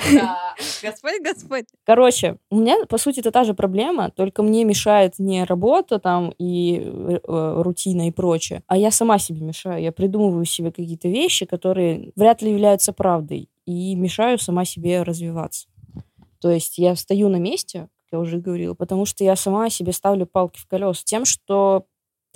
Господь, 0.82 1.22
Господь. 1.22 1.66
Короче, 1.84 2.38
у 2.50 2.56
меня, 2.56 2.86
по 2.86 2.96
сути, 2.96 3.20
это 3.20 3.30
та 3.30 3.44
же 3.44 3.52
проблема, 3.52 4.10
только 4.10 4.42
мне 4.42 4.64
мешает 4.64 5.18
не 5.18 5.44
работа 5.44 5.98
там 5.98 6.32
и 6.38 6.80
э, 6.82 7.18
э, 7.22 7.62
рутина 7.62 8.08
и 8.08 8.10
прочее, 8.10 8.62
а 8.68 8.78
я 8.78 8.90
сама 8.90 9.18
себе 9.18 9.42
мешаю. 9.42 9.82
Я 9.82 9.92
придумываю 9.92 10.46
себе 10.46 10.72
какие-то 10.72 11.08
вещи, 11.08 11.44
которые 11.44 12.12
вряд 12.16 12.40
ли 12.40 12.50
являются 12.50 12.94
правдой, 12.94 13.50
и 13.66 13.94
мешаю 13.94 14.38
сама 14.38 14.64
себе 14.64 15.02
развиваться. 15.02 15.68
То 16.40 16.50
есть 16.50 16.78
я 16.78 16.96
стою 16.96 17.28
на 17.28 17.36
месте, 17.36 17.88
как 18.06 18.12
я 18.12 18.18
уже 18.18 18.38
говорила, 18.38 18.72
потому 18.72 19.04
что 19.04 19.24
я 19.24 19.36
сама 19.36 19.68
себе 19.68 19.92
ставлю 19.92 20.24
палки 20.24 20.58
в 20.58 20.66
колеса 20.66 21.02
тем, 21.04 21.26
что 21.26 21.84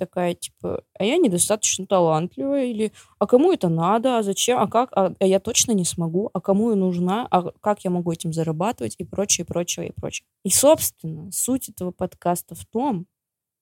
такая, 0.01 0.33
типа, 0.33 0.83
а 0.97 1.05
я 1.05 1.17
недостаточно 1.17 1.85
талантливая, 1.85 2.65
или 2.65 2.91
а 3.19 3.27
кому 3.27 3.51
это 3.51 3.69
надо, 3.69 4.17
а 4.17 4.23
зачем, 4.23 4.57
а 4.57 4.67
как, 4.67 4.89
а, 4.93 5.13
а 5.19 5.25
я 5.27 5.39
точно 5.39 5.73
не 5.73 5.85
смогу, 5.85 6.31
а 6.33 6.41
кому 6.41 6.71
я 6.71 6.75
нужна, 6.75 7.27
а 7.29 7.51
как 7.61 7.83
я 7.83 7.91
могу 7.91 8.11
этим 8.11 8.33
зарабатывать 8.33 8.95
и 8.97 9.03
прочее, 9.03 9.45
прочее, 9.45 9.89
и 9.89 9.91
прочее. 9.91 10.25
И, 10.43 10.49
собственно, 10.49 11.31
суть 11.31 11.69
этого 11.69 11.91
подкаста 11.91 12.55
в 12.55 12.65
том, 12.65 13.05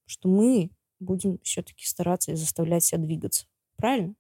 что 0.05 0.29
мы 0.29 0.72
будем 1.01 1.39
все-таки 1.43 1.86
стараться 1.86 2.31
и 2.31 2.36
заставлять 2.36 2.86
себя 2.86 3.01
двигаться. 3.01 3.46
Правильно? 3.75 4.15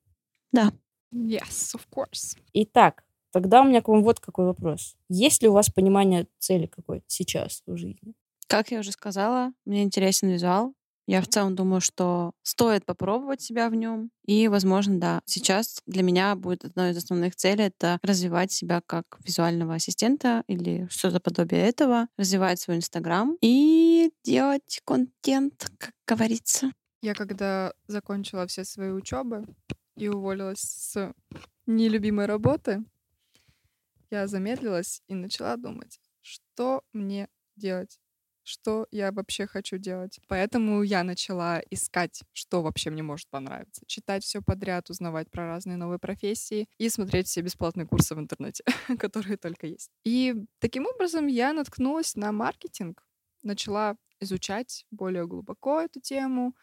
Да. 0.51 0.73
Yes, 1.13 1.73
of 1.73 1.83
course. 1.89 2.37
Итак, 2.51 3.05
тогда 3.31 3.61
у 3.61 3.63
меня 3.63 3.81
к 3.81 3.87
вам 3.87 4.03
вот 4.03 4.19
какой 4.19 4.43
вопрос. 4.43 4.97
Есть 5.07 5.41
ли 5.41 5.47
у 5.47 5.53
вас 5.53 5.69
понимание 5.69 6.27
цели 6.37 6.65
какой-то 6.65 7.05
сейчас 7.07 7.63
в 7.65 7.77
жизни? 7.77 8.13
Как 8.47 8.71
я 8.71 8.79
уже 8.79 8.91
сказала, 8.91 9.53
мне 9.63 9.83
интересен 9.83 10.27
визуал, 10.27 10.73
Я 11.09 11.23
в 11.23 11.27
целом 11.27 11.55
думаю, 11.55 11.81
что 11.81 12.33
стоит 12.43 12.85
попробовать 12.85 13.41
себя 13.41 13.71
в 13.71 13.73
нем. 13.73 14.11
И, 14.27 14.47
возможно, 14.47 14.99
да, 14.99 15.21
сейчас 15.25 15.81
для 15.87 16.03
меня 16.03 16.35
будет 16.35 16.65
одной 16.65 16.91
из 16.91 16.97
основных 16.97 17.35
целей 17.35 17.63
это 17.63 17.97
развивать 18.03 18.51
себя 18.51 18.83
как 18.85 19.17
визуального 19.25 19.73
ассистента 19.73 20.43
или 20.45 20.87
что-то 20.91 21.19
подобие 21.19 21.61
этого, 21.61 22.09
развивать 22.15 22.59
свой 22.59 22.77
Инстаграм 22.77 23.35
и 23.41 24.11
делать 24.23 24.81
контент, 24.85 25.71
как 25.79 25.93
говорится. 26.05 26.73
Я 27.01 27.15
когда 27.15 27.73
закончила 27.87 28.45
все 28.45 28.63
свои 28.63 28.91
учебы 28.91 29.47
и 29.95 30.09
уволилась 30.09 30.61
с 30.61 31.11
нелюбимой 31.65 32.27
работы, 32.27 32.83
я 34.11 34.27
замедлилась 34.27 35.01
и 35.07 35.15
начала 35.15 35.57
думать, 35.57 35.99
что 36.21 36.83
мне 36.93 37.29
делать 37.55 37.99
что 38.49 38.87
я 38.91 39.11
вообще 39.11 39.47
хочу 39.47 39.77
делать. 39.77 40.19
Поэтому 40.27 40.83
я 40.83 41.03
начала 41.03 41.61
искать, 41.69 42.21
что 42.33 42.61
вообще 42.61 42.89
мне 42.89 43.03
может 43.03 43.29
понравиться. 43.29 43.83
Читать 43.85 44.23
все 44.23 44.41
подряд, 44.41 44.89
узнавать 44.89 45.29
про 45.29 45.47
разные 45.47 45.77
новые 45.77 45.99
профессии 45.99 46.67
и 46.77 46.89
смотреть 46.89 47.27
все 47.27 47.41
бесплатные 47.41 47.87
курсы 47.87 48.15
в 48.15 48.19
интернете, 48.19 48.63
которые 48.99 49.37
только 49.37 49.67
есть. 49.67 49.91
И 50.03 50.35
таким 50.59 50.85
образом 50.87 51.27
я 51.27 51.53
наткнулась 51.53 52.15
на 52.15 52.31
маркетинг, 52.31 53.05
начала 53.43 53.95
изучать 54.19 54.85
более 54.91 55.27
глубоко 55.27 55.81
эту 55.81 56.01
тему, 56.01 56.55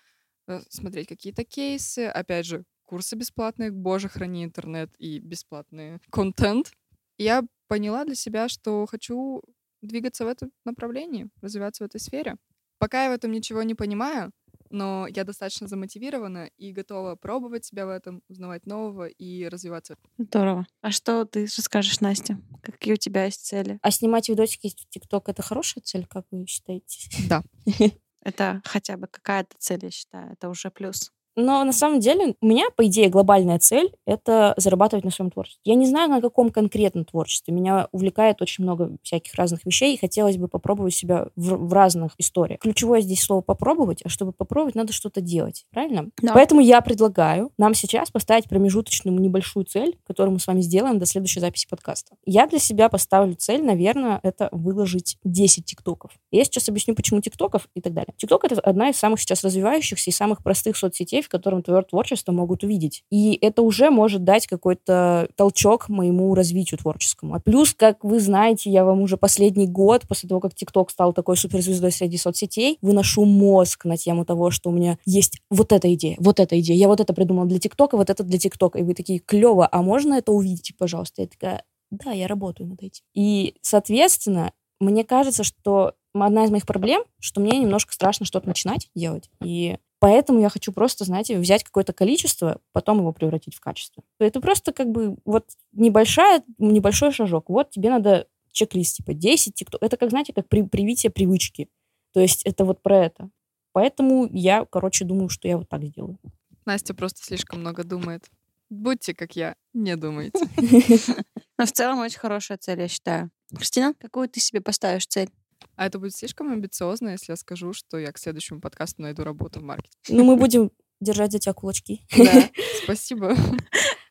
э, 0.49 0.61
смотреть 0.69 1.09
какие-то 1.09 1.45
кейсы, 1.45 2.07
опять 2.07 2.47
же, 2.47 2.64
курсы 2.85 3.16
бесплатные, 3.16 3.71
боже, 3.71 4.09
храни 4.09 4.45
интернет 4.45 4.95
и 4.99 5.19
бесплатный 5.19 6.00
контент. 6.11 6.73
Я 7.19 7.45
поняла 7.69 8.05
для 8.05 8.14
себя, 8.14 8.49
что 8.49 8.87
хочу 8.87 9.43
двигаться 9.83 10.25
в 10.25 10.28
этом 10.28 10.52
направлении, 10.64 11.28
развиваться 11.40 11.85
в 11.85 11.87
этой 11.87 12.00
сфере. 12.00 12.37
Пока 12.78 13.04
я 13.04 13.11
в 13.11 13.14
этом 13.14 13.33
ничего 13.33 13.62
не 13.62 13.75
понимаю, 13.75 14.33
но 14.71 15.06
я 15.09 15.25
достаточно 15.25 15.68
замотивирована 15.68 16.50
и 16.59 16.73
готова 16.73 17.16
пробовать 17.16 17.64
себя 17.64 17.87
в 17.87 17.90
этом, 17.90 18.23
узнавать 18.28 18.66
нового 18.66 19.06
и 19.06 19.49
развиваться. 19.49 19.97
Здорово. 20.18 20.66
А 20.83 20.90
что 20.90 21.25
ты 21.25 21.45
расскажешь, 21.45 22.00
Настя? 22.00 22.38
Какие 22.62 22.95
у 22.95 22.99
тебя 22.99 23.25
есть 23.25 23.47
цели? 23.47 23.78
А 23.83 23.90
снимать 23.90 24.28
видосики 24.28 24.68
в 24.68 24.88
ТикТок— 24.90 25.28
это 25.30 25.42
хорошая 25.42 25.83
цель, 25.83 26.06
как 26.06 26.26
вы 26.30 26.47
считаете? 26.47 27.09
Да. 27.28 27.42
Это 28.23 28.61
хотя 28.64 28.97
бы 28.97 29.06
какая-то 29.06 29.54
цель, 29.56 29.85
я 29.85 29.90
считаю. 29.92 30.33
Это 30.33 30.49
уже 30.49 30.73
плюс. 30.73 31.12
Но 31.37 31.62
на 31.64 31.73
самом 31.73 32.00
деле 32.00 32.35
у 32.40 32.47
меня, 32.47 32.66
по 32.75 32.87
идее, 32.87 33.09
глобальная 33.09 33.59
цель— 33.59 33.93
это 34.07 34.55
зарабатывать 34.57 35.05
на 35.05 35.11
своем 35.11 35.31
творчестве. 35.31 35.61
Я 35.64 35.75
не 35.75 35.87
знаю, 35.87 36.09
на 36.09 36.21
каком 36.21 36.50
конкретно 36.50 37.05
творчестве. 37.05 37.52
Меня 37.52 37.88
увлекает 37.93 38.40
очень 38.40 38.64
много 38.64 38.97
всяких 39.02 39.35
разных 39.35 39.64
вещей, 39.66 39.95
и 39.95 39.99
хотелось 39.99 40.38
бы 40.38 40.49
попробовать 40.49 40.95
себя 40.95 41.28
в, 41.37 41.69
в 41.69 41.73
разных 41.73 42.14
историях. 42.19 42.61
Ключевое 42.61 43.02
здесь 43.02 43.23
слово 43.23 43.43
«попробовать», 43.43 44.00
а 44.05 44.09
чтобы 44.09 44.33
попробовать, 44.33 44.75
надо 44.75 44.93
что-то 44.93 45.21
делать. 45.21 45.66
Правильно? 45.71 46.09
Да. 46.23 46.33
Поэтому 46.33 46.61
я 46.61 46.81
предлагаю 46.81 47.50
нам 47.59 47.75
сейчас 47.75 48.11
поставить 48.11 48.49
промежуточную 48.49 49.19
небольшую 49.21 49.66
цель, 49.66 49.99
которую 50.07 50.33
мы 50.33 50.40
с 50.40 50.47
вами 50.47 50.62
сделаем 50.62 50.99
до 50.99 51.05
следующей 51.07 51.40
записи 51.40 51.66
подкаста. 51.69 52.16
Я 52.25 52.47
для 52.47 52.59
себя 52.59 52.88
поставлю 52.88 53.35
цель, 53.35 53.62
наверное, 53.62 54.21
это 54.23 54.49
выложить 54.52 55.19
10 55.25 55.64
тиктоков. 55.66 56.12
Я 56.31 56.45
сейчас 56.45 56.69
объясню, 56.69 56.95
почему 56.95 57.21
тиктоков 57.21 57.69
и 57.75 57.81
так 57.81 57.93
далее. 57.93 58.14
Тикток— 58.16 58.45
это 58.50 58.61
одна 58.61 58.88
из 58.88 58.97
самых 58.97 59.21
сейчас 59.21 59.45
развивающихся 59.45 60.11
и 60.11 60.12
самых 60.12 60.43
простых 60.43 60.76
соцсетей, 60.76 61.23
в 61.26 61.28
котором 61.28 61.62
твое 61.62 61.83
творчество 61.83 62.33
могут 62.33 62.62
увидеть. 62.64 63.02
И 63.11 63.37
это 63.40 63.62
уже 63.62 63.90
может 63.90 64.25
дать 64.25 64.47
какой-то 64.47 65.28
толчок 65.35 65.88
моему 65.88 66.35
развитию 66.35 66.78
творческому. 66.78 67.35
А 67.35 67.40
плюс, 67.40 67.75
как 67.75 68.04
вы 68.04 68.21
знаете, 68.21 68.71
я 68.71 68.85
вам 68.85 69.00
уже 69.00 69.16
последний 69.16 69.66
год, 69.66 70.06
после 70.09 70.28
того, 70.28 70.40
как 70.40 70.54
ТикТок 70.54 70.90
стал 70.90 71.12
такой 71.12 71.37
суперзвездой 71.37 71.92
среди 71.92 72.16
соцсетей, 72.16 72.78
выношу 72.80 73.25
мозг 73.25 73.85
на 73.85 73.97
тему 73.97 74.25
того, 74.25 74.50
что 74.50 74.71
у 74.71 74.73
меня 74.73 74.99
есть 75.04 75.40
вот 75.50 75.73
эта 75.73 75.92
идея, 75.95 76.16
вот 76.18 76.40
эта 76.40 76.59
идея. 76.61 76.76
Я 76.76 76.88
вот 76.88 77.00
это 77.00 77.12
придумала 77.12 77.47
для 77.47 77.59
ТикТока, 77.59 77.97
вот 77.97 78.11
это 78.11 78.23
для 78.23 78.38
ТикТока. 78.38 78.78
И 78.78 78.83
вы 78.83 78.95
такие, 78.95 79.18
клево, 79.18 79.68
а 79.71 79.83
можно 79.83 80.14
это 80.14 80.33
увидеть, 80.33 80.76
пожалуйста? 80.78 81.23
Я 81.23 81.28
такая, 81.28 81.64
да, 81.90 82.12
я 82.12 82.26
работаю 82.26 82.68
над 82.68 82.83
этим. 82.83 83.04
И, 83.14 83.54
соответственно, 83.62 84.52
мне 84.80 85.04
кажется, 85.04 85.42
что 85.45 85.95
одна 86.25 86.45
из 86.45 86.50
моих 86.50 86.66
проблем, 86.66 87.02
что 87.21 87.40
мне 87.40 87.59
немножко 87.59 87.92
страшно 87.92 88.26
что-то 88.26 88.49
начинать 88.49 88.90
делать. 88.95 89.30
И 89.42 89.78
Поэтому 89.99 90.41
я 90.41 90.49
хочу 90.50 90.73
просто, 90.73 91.05
знаете, 91.05 91.38
взять 91.38 91.65
какое-то 91.65 91.93
количество, 91.93 92.61
потом 92.73 92.99
его 92.99 93.12
превратить 93.12 93.55
в 93.55 93.61
качество. 93.61 94.03
Это 94.19 94.41
просто 94.41 94.73
как 94.73 94.91
бы 94.91 95.17
вот 95.25 95.47
небольшая, 95.73 96.43
небольшой 96.59 97.12
шажок. 97.12 97.49
Вот 97.49 97.71
тебе 97.71 97.88
надо 97.88 98.29
чек-лист, 98.53 98.97
типа 98.97 99.15
10 99.15 99.55
тикток. 99.55 99.83
Это 99.83 99.97
как, 99.97 100.11
знаете, 100.11 100.33
как 100.33 100.49
при, 100.49 100.62
привитие 100.62 101.11
привычки. 101.11 101.69
То 102.12 102.21
есть 102.21 102.43
это 102.45 102.65
вот 102.65 102.83
про 102.83 103.05
это. 103.05 103.31
Поэтому 103.73 104.29
я, 104.33 104.65
короче, 104.65 105.05
думаю, 105.05 105.29
что 105.29 105.49
я 105.49 105.59
вот 105.59 105.69
так 105.69 105.83
сделаю. 105.85 106.19
Настя 106.65 106.95
просто 106.95 107.23
слишком 107.23 107.61
много 107.61 107.85
думает. 107.85 108.26
Будьте 108.69 109.15
как 109.15 109.37
я, 109.37 109.55
не 109.73 109.97
думайте. 109.97 110.38
Но 111.59 111.67
в 111.67 111.73
целом 111.73 112.00
очень 112.00 112.19
хорошая 112.19 112.59
цель, 112.59 112.81
я 112.81 112.88
считаю. 112.88 113.31
Кристина, 113.55 113.95
какую 113.95 114.29
ты 114.29 114.41
себе 114.41 114.61
поставишь 114.61 115.07
цель? 115.07 115.31
А 115.76 115.87
это 115.87 115.99
будет 115.99 116.14
слишком 116.14 116.50
амбициозно, 116.50 117.11
если 117.11 117.33
я 117.33 117.37
скажу, 117.37 117.73
что 117.73 117.99
я 117.99 118.11
к 118.12 118.18
следующему 118.18 118.61
подкасту 118.61 119.02
найду 119.02 119.25
работу 119.25 119.61
в 119.61 119.62
маркетинге. 119.62 120.16
Ну, 120.18 120.25
мы 120.25 120.37
будем 120.37 120.71
держать 121.00 121.33
за 121.33 121.38
тебя 121.38 121.52
кулачки. 121.52 122.02
Да, 122.16 122.50
спасибо. 122.85 123.37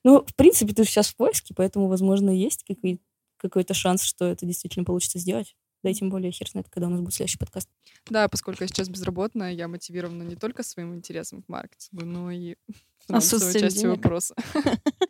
Ну, 0.03 0.23
в 0.23 0.35
принципе, 0.35 0.71
ты 0.71 0.83
сейчас 0.85 1.07
в 1.07 1.15
поиске, 1.15 1.55
поэтому, 1.55 1.87
возможно, 1.87 2.29
есть 2.29 2.63
какой- 2.63 3.01
какой-то 3.37 3.73
шанс, 3.73 4.03
что 4.03 4.25
это 4.25 4.45
действительно 4.45 4.85
получится 4.85 5.17
сделать. 5.17 5.55
Да 5.83 5.89
и 5.89 5.95
тем 5.95 6.11
более 6.11 6.31
хер 6.31 6.47
знает, 6.47 6.69
когда 6.69 6.85
у 6.85 6.91
нас 6.91 7.01
будет 7.01 7.15
следующий 7.15 7.39
подкаст. 7.39 7.67
Да, 8.07 8.27
поскольку 8.27 8.63
я 8.63 8.67
сейчас 8.67 8.87
безработная, 8.87 9.51
я 9.51 9.67
мотивирована 9.67 10.21
не 10.21 10.35
только 10.35 10.61
своим 10.61 10.93
интересом 10.93 11.41
к 11.41 11.49
маркетингу, 11.49 12.05
но 12.05 12.29
и 12.29 12.55
финансовой 13.07 13.51
частью 13.59 13.89
вопроса. 13.89 14.35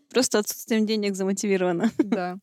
Просто 0.09 0.39
отсутствием 0.39 0.85
денег 0.85 1.15
замотивирована. 1.15 1.91
Да. 1.97 2.38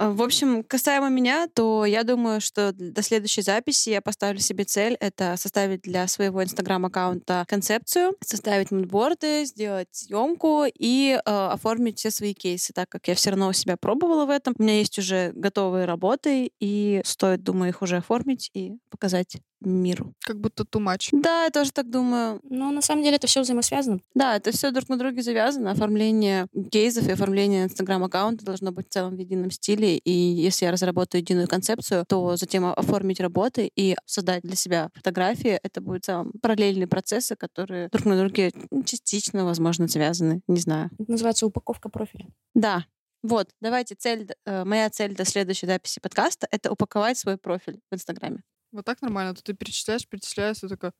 А, 0.00 0.10
В 0.12 0.22
общем, 0.22 0.62
касаемо 0.62 1.08
меня, 1.08 1.48
то 1.52 1.84
я 1.84 2.04
думаю, 2.04 2.40
что 2.40 2.72
до 2.72 3.02
следующей 3.02 3.42
записи 3.42 3.90
я 3.90 4.00
поставлю 4.00 4.38
себе 4.38 4.62
цель— 4.64 4.96
это 5.00 5.36
составить 5.36 5.82
для 5.82 6.06
своего 6.06 6.42
инстаграм-аккаунта 6.44 7.44
концепцию, 7.48 8.14
составить 8.24 8.70
мудборды, 8.70 9.44
сделать 9.44 9.88
съемку 9.90 10.64
и 10.72 11.18
э, 11.18 11.20
оформить 11.24 11.98
все 11.98 12.12
свои 12.12 12.32
кейсы, 12.32 12.72
так 12.72 12.88
как 12.88 13.08
я 13.08 13.16
все 13.16 13.30
равно 13.30 13.52
себя 13.52 13.76
пробовала 13.76 14.24
в 14.24 14.30
этом. 14.30 14.54
У 14.56 14.62
меня 14.62 14.78
есть 14.78 14.98
уже 14.98 15.32
готовые 15.34 15.84
работы, 15.84 16.52
и 16.60 17.00
стоит, 17.04 17.42
думаю, 17.42 17.70
их 17.70 17.82
уже 17.82 17.96
оформить 17.96 18.50
и 18.54 18.74
показать 18.90 19.38
миру. 19.60 20.14
Как 20.24 20.40
будто 20.40 20.64
too 20.64 20.80
much. 20.80 21.08
Да, 21.12 21.44
я 21.44 21.50
тоже 21.50 21.70
так 21.72 21.90
думаю. 21.90 22.40
Но 22.42 22.70
на 22.70 22.82
самом 22.82 23.02
деле 23.02 23.16
это 23.16 23.26
все 23.26 23.40
взаимосвязано. 23.40 24.00
Да, 24.14 24.36
это 24.36 24.52
все 24.52 24.70
друг 24.70 24.88
на 24.88 24.96
друге 24.96 25.22
завязано. 25.22 25.70
Оформление 25.70 26.46
кейсов 26.70 27.06
и 27.08 27.12
оформление 27.12 27.64
инстаграм-аккаунта 27.64 28.44
должно 28.44 28.72
быть 28.72 28.88
в 28.88 28.92
целом 28.92 29.16
в 29.16 29.18
едином 29.18 29.50
стиле. 29.50 29.98
И 29.98 30.10
если 30.10 30.66
я 30.66 30.72
разработаю 30.72 31.22
единую 31.22 31.48
концепцию, 31.48 32.04
то 32.08 32.36
затем 32.36 32.64
оформить 32.64 33.20
работы 33.20 33.70
и 33.74 33.96
создать 34.04 34.42
для 34.42 34.56
себя 34.56 34.90
фотографии. 34.94 35.58
Это 35.62 35.80
будут 35.80 36.04
целом 36.04 36.32
параллельные 36.40 36.86
процессы, 36.86 37.36
которые 37.36 37.88
друг 37.88 38.06
на 38.06 38.16
друге 38.16 38.52
частично, 38.84 39.44
возможно, 39.44 39.88
связаны. 39.88 40.40
Не 40.48 40.60
знаю. 40.60 40.90
Это 40.98 41.10
называется 41.10 41.46
упаковка 41.46 41.88
профиля. 41.88 42.28
Да. 42.54 42.86
Вот, 43.22 43.48
давайте 43.60 43.96
цель, 43.96 44.28
э, 44.46 44.64
моя 44.64 44.88
цель 44.90 45.14
до 45.14 45.24
следующей 45.24 45.66
записи 45.66 45.98
подкаста— 46.00 46.46
это 46.50 46.70
упаковать 46.70 47.18
свой 47.18 47.36
профиль 47.36 47.80
в 47.90 47.94
Инстаграме. 47.94 48.42
Вот 48.72 48.84
так 48.84 49.00
нормально. 49.02 49.34
Тут 49.34 49.44
ты 49.44 49.54
перечисляешь, 49.54 50.06
перечисляешь, 50.08 50.62
и 50.62 50.68
такая... 50.68 50.92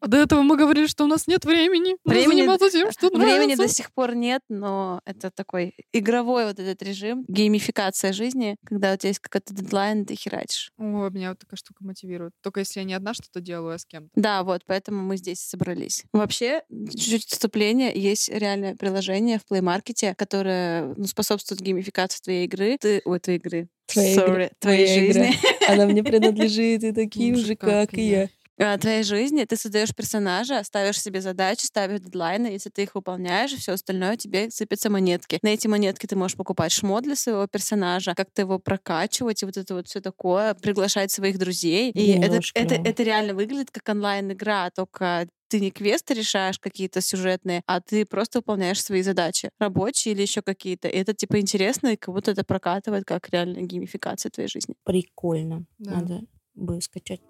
А 0.00 0.06
до 0.06 0.16
этого 0.18 0.42
мы 0.42 0.56
говорили, 0.56 0.86
что 0.86 1.04
у 1.04 1.06
нас 1.08 1.26
нет 1.26 1.44
времени. 1.44 1.96
Надо 2.04 2.20
Времени- 2.20 2.40
заниматься 2.40 2.70
тем, 2.70 2.92
что 2.92 3.08
Времени 3.08 3.56
до 3.56 3.68
сих 3.68 3.92
пор 3.92 4.14
нет, 4.14 4.42
но 4.48 5.00
это 5.04 5.30
такой 5.30 5.74
игровой 5.92 6.46
вот 6.46 6.58
этот 6.58 6.82
режим, 6.82 7.24
геймификация 7.28 8.12
жизни, 8.12 8.56
когда 8.64 8.92
у 8.92 8.96
тебя 8.96 9.08
есть 9.08 9.20
какой-то 9.20 9.54
дедлайн, 9.54 10.06
ты 10.06 10.14
херачишь. 10.14 10.70
О, 10.78 11.08
меня 11.10 11.30
вот 11.30 11.38
такая 11.40 11.56
штука 11.56 11.84
мотивирует. 11.84 12.32
Только 12.42 12.60
если 12.60 12.80
я 12.80 12.84
не 12.84 12.94
одна 12.94 13.12
что-то 13.14 13.40
делаю, 13.40 13.74
а 13.74 13.78
с 13.78 13.84
кем-то. 13.84 14.10
Да, 14.14 14.44
вот, 14.44 14.62
поэтому 14.66 15.02
мы 15.02 15.16
здесь 15.16 15.40
собрались. 15.40 16.04
Вообще, 16.12 16.62
чуть-чуть 16.70 17.26
вступление, 17.26 17.92
есть 17.94 18.28
реальное 18.28 18.76
приложение 18.76 19.38
в 19.40 19.52
Play 19.52 19.62
Market, 19.62 20.14
которое 20.16 20.94
ну, 20.96 21.06
способствует 21.06 21.60
геймификации 21.60 22.20
твоей 22.22 22.44
игры. 22.46 22.76
Ты, 22.80 23.02
ой, 23.04 23.18
твоей 23.20 23.38
игры. 23.38 23.68
Твоей 23.86 24.16
Sorry, 24.16 24.30
игры. 24.30 24.50
твоей 24.58 25.10
игра. 25.10 25.24
жизни. 25.24 25.36
Она 25.66 25.86
мне 25.86 26.04
принадлежит, 26.04 26.84
и 26.84 26.92
таким 26.92 27.36
же, 27.36 27.56
как 27.56 27.94
и 27.94 28.02
я. 28.08 28.28
А, 28.58 28.76
твоей 28.78 29.02
жизни 29.02 29.44
ты 29.44 29.56
создаешь 29.56 29.94
персонажа, 29.94 30.62
ставишь 30.64 31.00
себе 31.00 31.20
задачи, 31.20 31.64
ставишь 31.64 32.00
дедлайны, 32.00 32.48
если 32.48 32.70
ты 32.70 32.82
их 32.82 32.94
выполняешь, 32.94 33.52
все 33.52 33.72
остальное 33.72 34.16
тебе 34.16 34.50
сыпятся 34.50 34.90
монетки. 34.90 35.38
На 35.42 35.48
эти 35.48 35.68
монетки 35.68 36.06
ты 36.06 36.16
можешь 36.16 36.36
покупать 36.36 36.72
шмот 36.72 37.04
для 37.04 37.14
своего 37.14 37.46
персонажа, 37.46 38.14
как-то 38.14 38.42
его 38.42 38.58
прокачивать, 38.58 39.42
и 39.42 39.46
вот 39.46 39.56
это 39.56 39.74
вот 39.74 39.86
все 39.86 40.00
такое, 40.00 40.54
приглашать 40.54 41.12
своих 41.12 41.38
друзей. 41.38 41.92
И 41.92 42.10
это, 42.20 42.40
это, 42.54 42.74
это 42.74 43.02
реально 43.02 43.34
выглядит 43.34 43.70
как 43.70 43.88
онлайн-игра, 43.88 44.70
только 44.70 45.28
ты 45.48 45.60
не 45.60 45.70
квесты 45.70 46.14
решаешь 46.14 46.58
какие-то 46.58 47.00
сюжетные, 47.00 47.62
а 47.66 47.80
ты 47.80 48.04
просто 48.04 48.40
выполняешь 48.40 48.82
свои 48.82 49.02
задачи, 49.02 49.50
рабочие 49.58 50.14
или 50.14 50.22
еще 50.22 50.42
какие-то. 50.42 50.88
И 50.88 50.98
это 50.98 51.14
типа 51.14 51.40
интересно, 51.40 51.88
и 51.88 51.96
как 51.96 52.14
будто 52.14 52.32
это 52.32 52.44
прокатывает 52.44 53.04
как 53.04 53.28
реальная 53.30 53.62
геймификация 53.62 54.30
твоей 54.30 54.48
жизни. 54.48 54.74
Прикольно. 54.84 55.64
Да. 55.78 55.92
Надо 55.92 56.22
бы 56.54 56.80
скачать. 56.80 57.20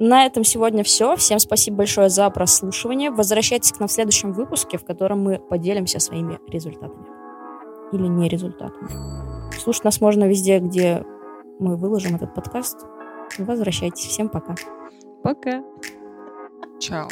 На 0.00 0.24
этом 0.24 0.44
сегодня 0.44 0.82
все. 0.82 1.14
Всем 1.16 1.38
спасибо 1.38 1.76
большое 1.76 2.08
за 2.08 2.28
прослушивание. 2.30 3.10
Возвращайтесь 3.10 3.72
к 3.72 3.80
нам 3.80 3.88
в 3.88 3.92
следующем 3.92 4.32
выпуске, 4.32 4.78
в 4.78 4.84
котором 4.86 5.22
мы 5.22 5.38
поделимся 5.38 6.00
своими 6.00 6.40
результатами. 6.48 7.06
Или 7.92 8.06
не 8.06 8.26
результатами. 8.30 8.88
Слушать 9.58 9.84
нас 9.84 10.00
можно 10.00 10.24
везде, 10.24 10.58
где 10.58 11.04
мы 11.58 11.76
выложим 11.76 12.16
этот 12.16 12.34
подкаст. 12.34 12.78
Возвращайтесь. 13.36 14.06
Всем 14.06 14.30
пока. 14.30 14.54
Пока. 15.22 15.62
Чао. 16.78 17.08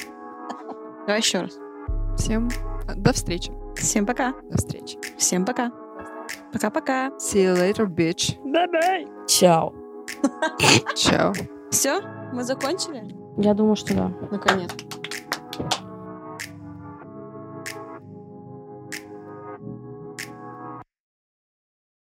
Давай 1.06 1.20
еще 1.20 1.42
раз. 1.42 1.58
Всем 2.16 2.48
а, 2.88 2.94
до 2.94 3.12
встречи. 3.12 3.52
Всем 3.76 4.06
пока. 4.06 4.32
До 4.50 4.56
встречи. 4.56 4.98
Всем 5.18 5.44
пока. 5.44 5.70
Пока-пока. 6.54 7.08
See 7.18 7.44
you 7.44 7.54
later, 7.54 7.86
bitch. 7.86 8.38
Чао. 9.26 9.74
Чао. 10.96 11.34
Все? 11.70 12.00
Мы 12.32 12.44
закончили? 12.44 13.04
Я 13.36 13.54
думаю, 13.54 13.76
что 13.76 13.94
да. 13.94 14.12
Наконец. 14.30 14.70